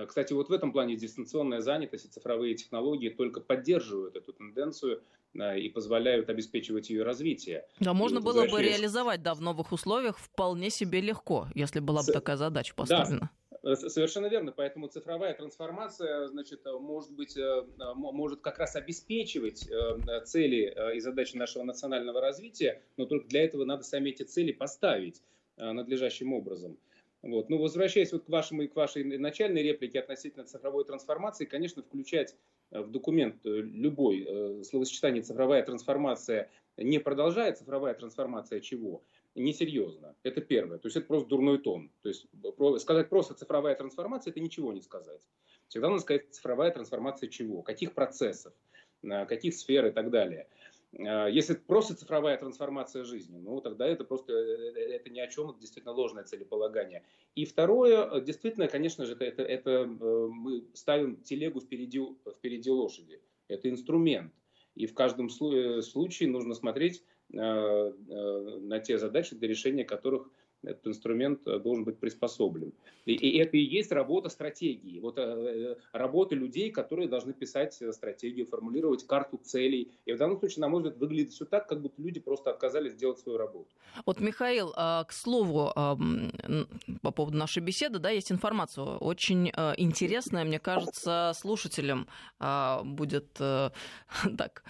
[0.07, 5.03] кстати, вот в этом плане дистанционная занятость и цифровые технологии только поддерживают эту тенденцию
[5.35, 7.67] э, и позволяют обеспечивать ее развитие.
[7.81, 12.03] Да, можно вот, было бы реализовать да, в новых условиях вполне себе легко, если была
[12.03, 13.31] бы такая задача поставлена.
[13.51, 13.73] Да.
[13.73, 14.53] Э, совершенно верно.
[14.53, 17.37] Поэтому цифровая трансформация, значит, может быть,
[17.95, 19.69] может как раз обеспечивать
[20.25, 25.23] цели и задачи нашего национального развития, но только для этого надо сами эти цели поставить
[25.57, 26.79] надлежащим образом.
[27.23, 27.49] Вот.
[27.49, 32.35] Ну, возвращаясь вот к, вашему, к вашей начальной реплике относительно цифровой трансформации, конечно, включать
[32.73, 39.05] э, в документ э, любой э, словосочетание «цифровая трансформация» не продолжает цифровая трансформация чего?
[39.37, 40.17] Несерьезно.
[40.25, 40.79] Это первое.
[40.79, 41.93] То есть это просто дурной тон.
[42.03, 42.27] То есть
[42.79, 45.21] сказать просто цифровая трансформация– это ничего не сказать.
[45.69, 47.63] Всегда надо сказать цифровая трансформация чего?
[47.63, 48.53] Каких процессов?
[49.03, 50.49] Каких сфер и так далее.
[50.99, 55.29] А, если просто цифровая трансформация жизни, ну тогда это просто э, э, это ни о
[55.29, 57.03] чем, это действительно ложное целеполагание.
[57.35, 62.01] И второе, э, действительно, конечно же, это, это, это мы ставим телегу впереди,
[62.37, 63.21] впереди лошади.
[63.49, 64.33] Это инструмент.
[64.75, 70.31] И в каждом случае нужно смотреть на те задачи, для решения которых
[70.63, 72.73] этот инструмент э, должен быть приспособлен.
[73.05, 75.01] И, и это и есть работа стратегии.
[75.01, 79.93] Вот э, э работа людей, которые должны писать э, стратегию, формулировать карту целей.
[80.05, 82.95] И в данном случае, на мой взгляд, выглядит все так, как будто люди просто отказались
[82.95, 83.69] делать свою работу.
[84.07, 91.33] Вот, Михаил, к слову, по поводу нашей беседы, да, есть информация очень интересная, мне кажется,
[91.35, 92.07] слушателям
[92.39, 94.65] будет так,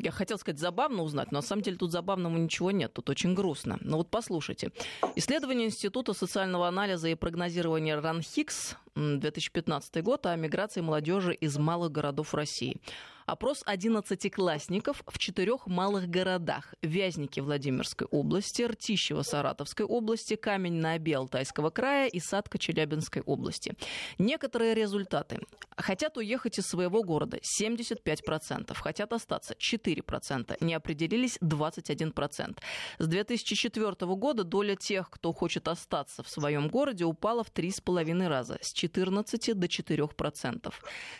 [0.00, 3.34] я хотел сказать забавно узнать, но на самом деле тут забавного ничего нет, тут очень
[3.34, 3.78] грустно.
[3.80, 4.67] Но вот послушайте,
[5.16, 12.34] Исследование Института социального анализа и прогнозирования РАНХИКС 2015 год о миграции молодежи из малых городов
[12.34, 12.80] России.
[13.28, 16.72] Опрос 11-классников в четырех малых городах.
[16.80, 23.74] Вязники Владимирской области, Ртищево Саратовской области, Камень на Оби Алтайского края и Садка Челябинской области.
[24.16, 25.40] Некоторые результаты.
[25.76, 32.56] Хотят уехать из своего города 75%, хотят остаться 4%, не определились 21%.
[32.98, 38.58] С 2004 года доля тех, кто хочет остаться в своем городе, упала в 3,5 раза,
[38.62, 40.72] с 14 до 4%.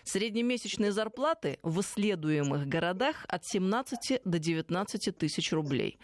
[0.05, 5.98] Среднемесячные зарплаты в исследуемых городах от 17 до 19 тысяч рублей.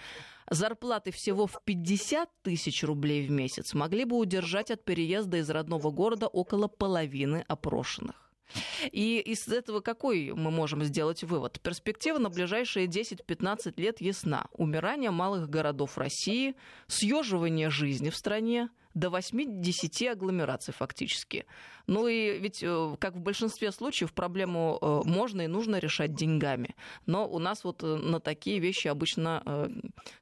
[0.50, 5.90] Зарплаты всего в 50 тысяч рублей в месяц могли бы удержать от переезда из родного
[5.90, 8.23] города около половины опрошенных.
[8.92, 11.60] И из этого какой мы можем сделать вывод?
[11.60, 14.46] Перспектива на ближайшие 10-15 лет ясна.
[14.52, 16.54] Умирание малых городов России,
[16.86, 21.46] съеживание жизни в стране, до 8-10 агломераций фактически.
[21.86, 26.76] Ну и ведь, э, как в большинстве случаев, проблему э, можно и нужно решать деньгами.
[27.04, 29.68] Но у нас вот э, на такие вещи обычно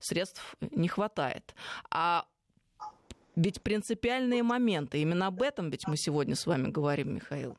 [0.01, 1.55] средств не хватает.
[1.91, 2.25] А
[3.37, 7.57] ведь принципиальные моменты, именно об этом ведь мы сегодня с вами говорим, Михаил.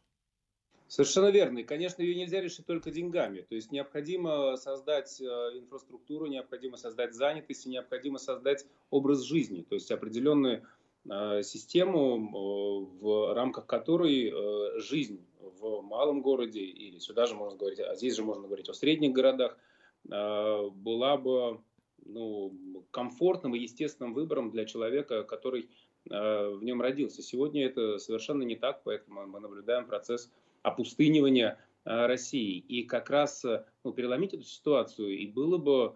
[0.94, 1.60] Совершенно верно.
[1.60, 3.42] И, конечно, ее нельзя решить только деньгами.
[3.42, 9.66] То есть необходимо создать инфраструктуру, необходимо создать занятость, необходимо создать образ жизни.
[9.68, 10.64] То есть определенную
[11.10, 15.20] Э, систему, э, в рамках которой э, жизнь
[15.60, 19.12] в малом городе, или сюда же можно говорить, а здесь же можно говорить о средних
[19.14, 19.58] городах,
[20.06, 21.62] была бы
[22.06, 22.54] ну,
[22.92, 25.70] комфортным и естественным выбором для человека, который
[26.04, 27.22] в нем родился.
[27.22, 30.30] Сегодня это совершенно не так, поэтому мы наблюдаем процесс
[30.64, 32.58] опустынивания России.
[32.58, 33.46] И как раз
[33.84, 35.96] ну, переломить эту ситуацию и было бы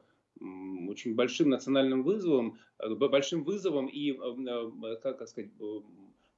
[0.90, 4.14] очень большим национальным вызовом, большим вызовом и,
[5.02, 5.50] как, как сказать,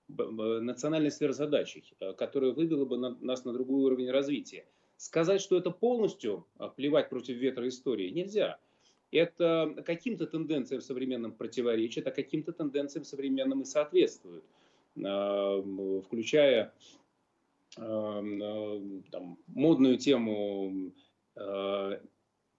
[0.08, 1.84] национальной сверхзадачей,
[2.18, 4.66] которая вывела бы нас на другой уровень развития.
[4.96, 8.60] Сказать, что это полностью плевать против ветра истории, нельзя
[9.12, 14.44] это каким-то тенденциям современным противоречит, а каким-то тенденциям современным и соответствует,
[15.04, 15.62] а,
[16.06, 16.72] включая а, а,
[17.76, 20.92] там, модную тему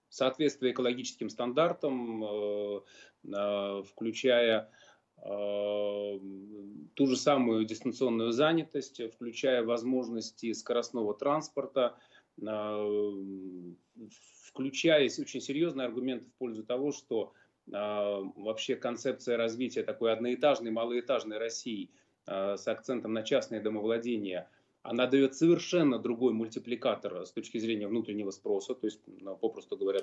[0.08, 2.82] соответствия экологическим стандартам,
[3.84, 4.70] включая
[5.22, 11.96] ту же самую дистанционную занятость, включая возможности скоростного транспорта,
[14.50, 17.32] включая очень серьезные аргументы в пользу того, что
[17.66, 21.90] э, вообще концепция развития такой одноэтажной, малоэтажной России
[22.26, 24.48] э, с акцентом на частное домовладение,
[24.82, 30.00] она дает совершенно другой мультипликатор с точки зрения внутреннего спроса, то есть, ну, попросту говоря,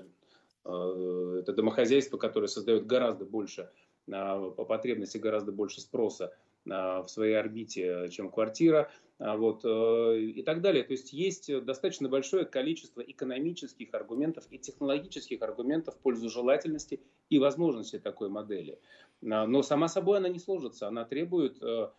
[0.65, 3.69] э, это домохозяйство, которое создает гораздо больше
[4.09, 8.89] по потребности гораздо больше спроса в своей орбите, чем квартира.
[9.19, 10.83] А, вот, э, и так далее.
[10.83, 17.39] То есть есть достаточно большое количество экономических аргументов и технологических аргументов в пользу желательности и
[17.39, 18.79] возможности такой модели.
[19.21, 21.89] Но сама собой она не сложится, она требует э,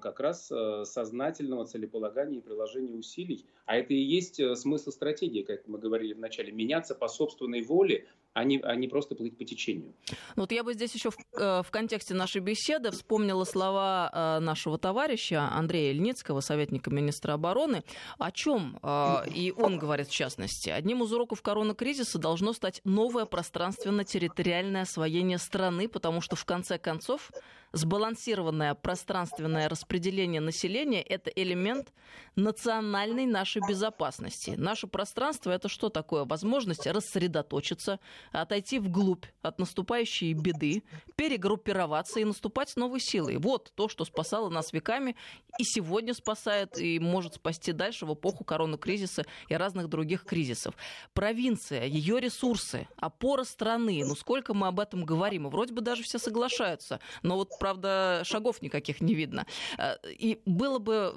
[0.00, 3.44] как раз э, сознательного целеполагания и приложения усилий.
[3.66, 8.42] А это и есть смысл стратегии, как мы говорили вначале, меняться по собственной воле, а
[8.44, 9.94] не, а не просто плыть по течению.
[10.36, 14.40] Ну, вот я бы здесь еще в, э, в контексте нашей беседы вспомнила слова э,
[14.40, 17.84] нашего товарища Андрея Ильницкого, советника министра обороны,
[18.18, 23.24] о чем, э, и он говорит в частности, одним из уроков коронакризиса должно стать новое
[23.24, 27.30] пространственно-территориальное освоение страны, потому что в конце концов
[27.74, 31.92] сбалансированное пространственное распределение населения– это элемент
[32.36, 34.54] национальной нашей безопасности.
[34.56, 36.24] Наше пространство– это что такое?
[36.24, 38.00] Возможность рассредоточиться,
[38.32, 40.84] отойти вглубь от наступающей беды,
[41.16, 43.36] перегруппироваться и наступать с новой силой.
[43.36, 45.16] Вот то, что спасало нас веками
[45.58, 50.74] и сегодня спасает, и может спасти дальше в эпоху коронакризиса и разных других кризисов.
[51.12, 56.02] Провинция, ее ресурсы, опора страны, ну сколько мы об этом говорим, и вроде бы даже
[56.02, 59.46] все соглашаются, но вот, правда, шагов никаких не видно.
[59.78, 61.14] Э, и было бы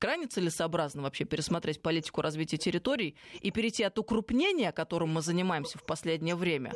[0.00, 5.84] крайне целесообразно вообще пересмотреть политику развития территорий и перейти от укрупнения, которым мы занимаемся в
[5.84, 6.72] последнее время,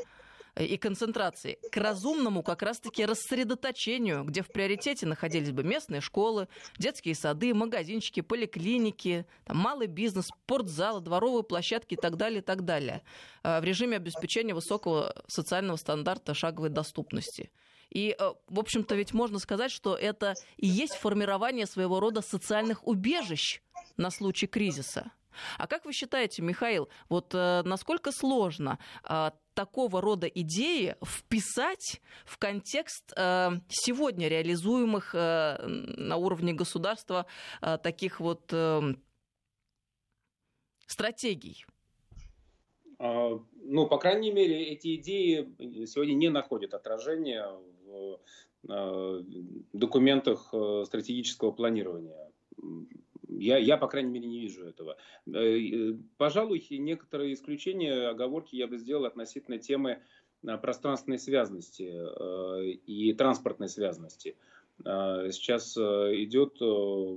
[0.55, 6.47] э, и концентрации к разумному как раз-таки рассредоточению, где в приоритете находились бы местные школы,
[6.79, 12.65] детские сады, магазинчики, поликлиники, там, малый бизнес, спортзалы, дворовые площадки и так далее, и так
[12.65, 13.03] далее,
[13.43, 17.51] э, в режиме обеспечения высокого социального стандарта шаговой доступности.
[17.97, 22.87] И, э, в общем-то, ведь можно сказать, что это и есть формирование своего рода социальных
[22.87, 23.63] убежищ
[23.97, 25.13] на случай кризиса.
[25.57, 32.37] А как вы считаете, Михаил, вот э, насколько сложно э, такого рода идеи вписать в
[32.37, 37.25] контекст э, сегодня реализуемых э, на уровне государства
[37.63, 38.95] э, таких вот э,
[40.87, 41.65] стратегий?
[42.99, 47.47] А, ну, по крайней мере, эти идеи сегодня не находят отражения
[48.69, 49.23] э,
[49.73, 52.31] документах э, стратегического планирования.
[53.29, 54.97] Я, я, по крайней мере, не вижу этого.
[55.33, 60.03] Э, пожалуй, некоторые исключения, оговорки я бы сделал относительно темы
[60.63, 61.93] пространственной связности
[62.87, 64.37] и транспортной связности.
[64.79, 66.59] Сейчас идет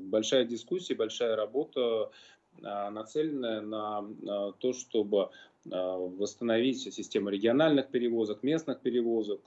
[0.09, 2.11] большая дискуссия, большая работа,
[2.59, 5.29] нацеленная на то, чтобы
[5.65, 9.41] восстановить систему региональных перевозок, местных перевозок,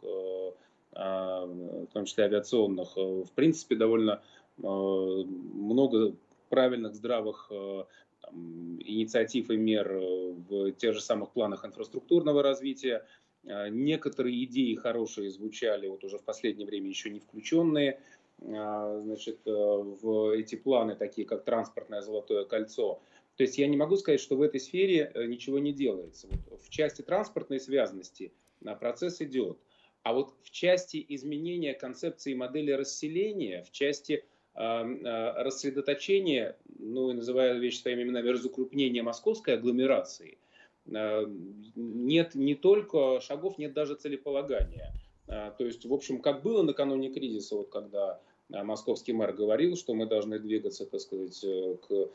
[0.93, 2.97] в том числе авиационных.
[2.97, 4.23] В принципе, довольно
[4.59, 6.15] много
[6.53, 7.85] правильных, здравых э,
[8.21, 13.07] там, инициатив и мер э, в тех же самых планах инфраструктурного развития.
[13.45, 18.01] Э, некоторые идеи хорошие звучали вот уже в последнее время еще не включенные
[18.39, 23.01] значит, в эти планы, такие как транспортное золотое кольцо.
[23.37, 26.27] То есть я не могу сказать, что в этой сфере ничего не делается.
[26.51, 28.33] Вот в части транспортной связанности
[28.81, 29.59] процесс идет.
[30.03, 34.25] А вот в части изменения концепции модели расселения, в части
[34.55, 34.85] а,
[35.43, 40.39] рассредоточение, ну и называя вещи своими именами, разукрупнение московской агломерации,
[40.93, 41.25] а,
[41.77, 44.93] нет не только шагов, нет даже целеполагания.
[45.29, 49.95] А, то есть, в общем, как было накануне кризиса, вот когда московский мэр говорил, что
[49.95, 52.11] мы должны двигаться, так сказать, э, к,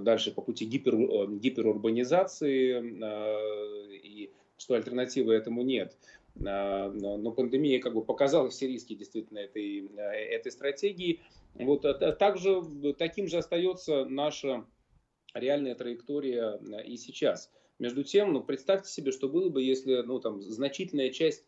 [0.00, 2.82] дальше по пути гипер, э, гиперурбанизации,
[4.02, 5.96] и что альтернативы этому нет.
[6.38, 11.20] Но пандемия как бы показала все риски действительно этой, этой стратегии.
[11.54, 12.62] Вот, а также
[12.98, 14.66] таким же остается наша
[15.34, 17.50] реальная траектория и сейчас.
[17.78, 21.44] Между тем, ну, представьте себе, что было бы, если ну, там, значительная часть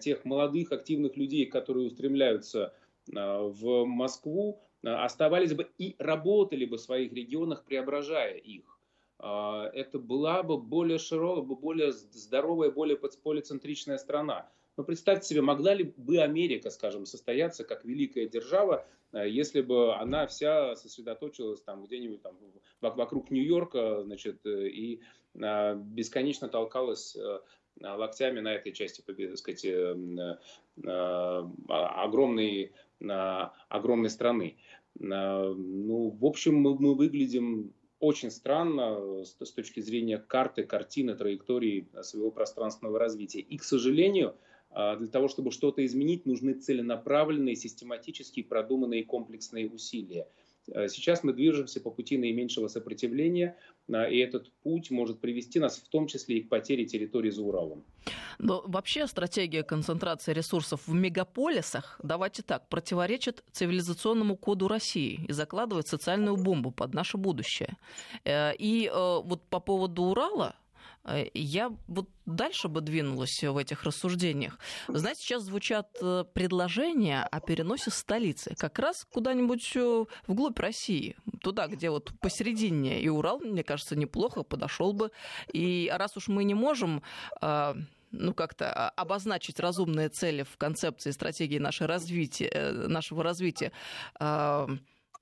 [0.00, 2.74] тех молодых активных людей, которые устремляются
[3.06, 8.79] в Москву, оставались бы и работали бы в своих регионах, преображая их.
[9.22, 14.50] Это была бы более широкая, более здоровая, более полицентричная страна.
[14.80, 19.94] Но представьте себе, могла ли бы Америка, скажем, состояться как великая держава, э, если бы
[19.94, 22.38] она вся сосредоточилась там где-нибудь там
[22.80, 25.02] вокруг Нью-Йорка, значит, э, и
[25.34, 27.14] э, бесконечно толкалась
[27.78, 29.66] локтями на этой части, так сказать,
[31.68, 32.72] огромной,
[33.68, 34.56] огромной страны.
[34.94, 41.88] Ну, в общем, мы, мы выглядим очень странно с, с точки зрения карты, картины, траектории
[42.02, 43.40] своего пространственного развития.
[43.40, 44.34] И, к сожалению,
[44.70, 50.26] а, для того, чтобы что-то изменить, нужны целенаправленные, систематические, продуманные комплексные усилия.
[50.66, 53.56] Сейчас мы движемся по пути наименьшего сопротивления,
[53.96, 57.84] и этот путь может привести нас в том числе и к потере территории за Уралом.
[58.38, 65.88] Но вообще стратегия концентрации ресурсов в мегаполисах, давайте так, противоречит цивилизационному коду России и закладывает
[65.88, 67.76] социальную бомбу под наше будущее.
[68.24, 70.54] Э, и э, вот по поводу Урала,
[71.34, 74.58] я вот дальше бы двинулась в этих рассуждениях.
[74.88, 81.66] Знаете, сейчас звучат э, предложения о переносе столицы как раз куда-нибудь э, вглубь России, туда,
[81.68, 83.00] где вот посередине.
[83.00, 85.10] И Урал, мне кажется, неплохо подошел бы.
[85.52, 87.02] И раз уж мы не можем
[88.12, 93.72] ну, как-то обозначить разумные цели в концепции стратегии нашего развития, нашего развития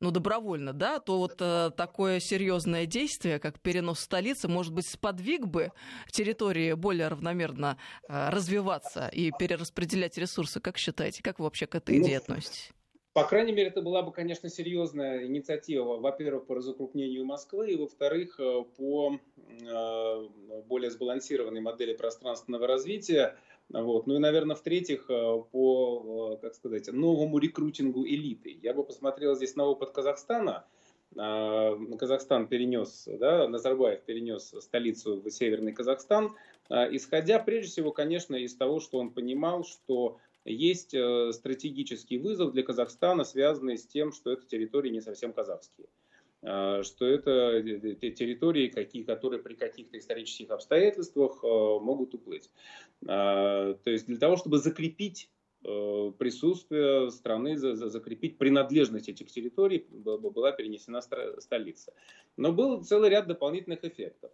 [0.00, 5.46] ну, добровольно, да, то вот э, такое серьезное действие, как перенос столицы, может быть, сподвиг
[5.46, 5.72] бы
[6.10, 7.78] территории более равномерно
[8.08, 10.60] э, развиваться и перераспределять ресурсы.
[10.60, 12.70] Как считаете, как вы вообще к этой ну, идее относитесь?
[13.12, 18.38] По крайней мере, это была бы, конечно, серьезная инициатива, во-первых, по разукрупнению Москвы, и, во-вторых,
[18.38, 20.28] э, по э,
[20.66, 23.36] более сбалансированной модели пространственного развития.
[23.70, 24.06] Вот.
[24.06, 28.58] Ну и, наверное, в-третьих, э, по, как сказать, новому рекрутингу элиты.
[28.62, 30.64] Я бы посмотрел здесь на опыт Казахстана.
[31.14, 36.36] Казахстан перенес, да, Назарбаев перенес столицу в Северный Казахстан,
[36.68, 42.62] исходя прежде всего, конечно, из того, что он понимал, что есть э, стратегический вызов для
[42.62, 45.88] Казахстана, связанный с тем, что это территории не совсем казахские
[46.42, 52.50] что это э, территории, какие, которые при каких-то исторических обстоятельствах э, могут уплыть.
[53.04, 55.30] То есть для того, чтобы закрепить
[55.60, 61.92] присутствие страны, закрепить принадлежность этих территорий, была перенесена столица.
[62.36, 64.30] Но был целый ряд дополнительных эффектов.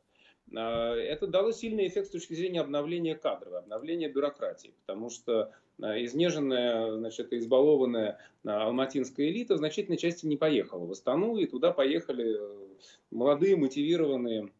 [0.57, 6.02] А, это дало сильный эффект с точки зрения обновления кадров, обновления бюрократии, потому что а,
[6.02, 11.72] изнеженная, значит, избалованная а, алматинская элита в значительной части не поехала в Астану, и туда
[11.72, 12.66] поехали э,
[13.11, 14.50] молодые, мотивированные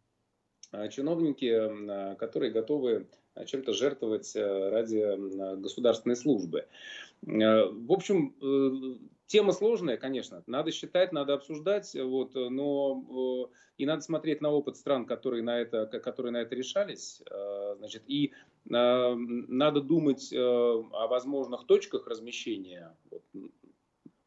[0.91, 3.07] чиновники, которые готовы
[3.47, 6.67] чем-то жертвовать э, ради государственной службы.
[7.23, 8.97] В общем, э,
[9.27, 10.43] Тема сложная, конечно.
[10.47, 15.61] Надо считать, надо обсуждать, вот, но э, и надо смотреть на опыт стран, которые на
[15.61, 17.23] это, которые на это решались.
[17.31, 18.31] Э, значит, и э,
[18.67, 23.23] надо думать о возможных точках размещения вот,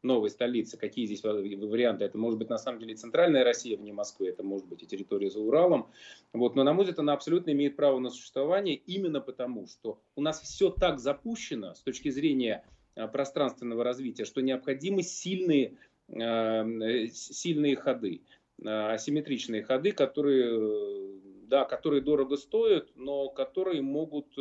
[0.02, 2.04] новой столицы, какие здесь варианты.
[2.04, 5.30] Это может быть на самом деле центральная Россия вне Москвы, это может быть и территория
[5.30, 5.88] за Уралом.
[6.32, 6.56] Вот.
[6.56, 10.40] Но, на мой взгляд, она абсолютно имеет право на существование именно потому, что у нас
[10.40, 15.76] все так запущено с точки зрения Э, пространственного развития, что необходимы сильные,
[16.08, 18.22] э, сильные ходы,
[18.62, 24.36] э, асимметричные ходы, которые, да, которые дорого стоят, но которые могут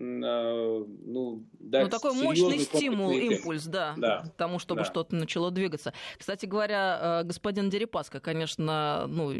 [0.00, 4.86] ну, дать ну, такой мощный стимул, импульс, да, да, тому, чтобы да.
[4.86, 5.92] что-то начало двигаться.
[6.16, 9.32] Кстати говоря, э, господин Дерипаска, конечно, ну,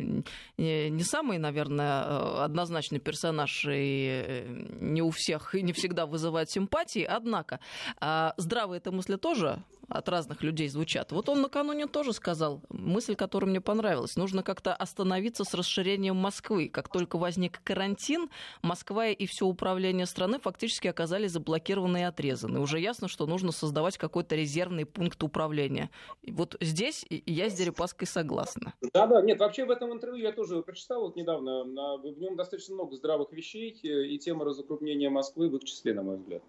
[0.56, 6.50] не самый, наверное, э, однозначный персонаж и э, не у всех и не всегда вызывает
[6.50, 7.60] симпатии, однако
[8.00, 11.12] а, здравые это мысли тоже от разных людей звучат.
[11.12, 14.16] Вот он накануне тоже сказал мысль, которая мне понравилась.
[14.16, 16.68] Нужно как-то остановиться с расширением Москвы.
[16.68, 18.28] Как только возник карантин,
[18.62, 22.58] Москва и все управление страны фактически оказались заблокированы и отрезаны.
[22.58, 25.90] Уже ясно, что нужно создавать какой-то резервный пункт управления.
[26.22, 28.72] И вот здесь я с Дерипаской согласна.
[28.94, 31.64] Да, да, нет, вообще в этом интервью я тоже прочитал вот недавно.
[31.98, 36.02] В нем достаточно много здравых вещей, э, и тема разукрупнения Москвы в их числе, на
[36.02, 36.42] мой взгляд.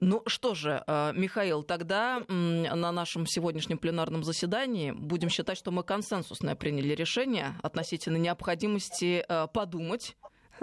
[0.00, 5.84] Ну что же, э, Михаил, тогда на нашем сегодняшнем пленарном заседании будем считать, что мы
[5.84, 10.16] консенсусное приняли решение относительно необходимости э, подумать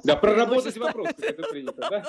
[0.04, 2.04] Да, проработать вопрос, это принято, да?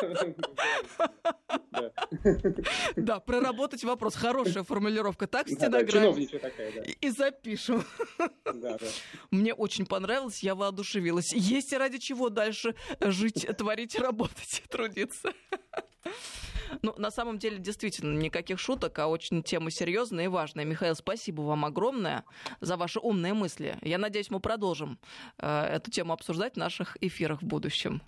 [2.97, 4.15] Да, проработать вопрос.
[4.15, 5.27] Хорошая формулировка.
[5.27, 5.81] Так, да.
[7.01, 7.85] И запишем.
[9.31, 11.33] Мне очень понравилось, я воодушевилась.
[11.33, 15.33] Есть ради чего дальше жить, творить, работать, трудиться.
[16.81, 20.65] Ну, на самом деле, действительно, никаких шуток, а очень тема серьезная и важная.
[20.65, 22.25] Михаил, спасибо вам огромное
[22.61, 23.77] за ваши умные мысли.
[23.83, 24.99] Я надеюсь, мы продолжим
[25.39, 28.03] э, эту тему обсуждать в наших эфирах в будущем.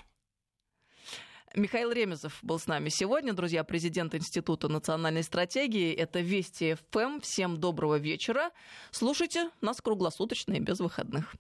[1.57, 5.95] Михаил Ремезов был с нами сегодня, друзья, президент Института национальной стратегии.
[5.95, 7.21] Это Вести ФМ.
[7.21, 8.51] Всем доброго вечера.
[8.91, 11.35] Слушайте нас круглосуточно и без выходных.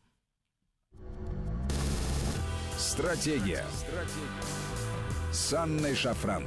[2.79, 3.65] Стратегия.
[3.73, 5.33] Стратегия.
[5.33, 6.45] С Анной Шафран.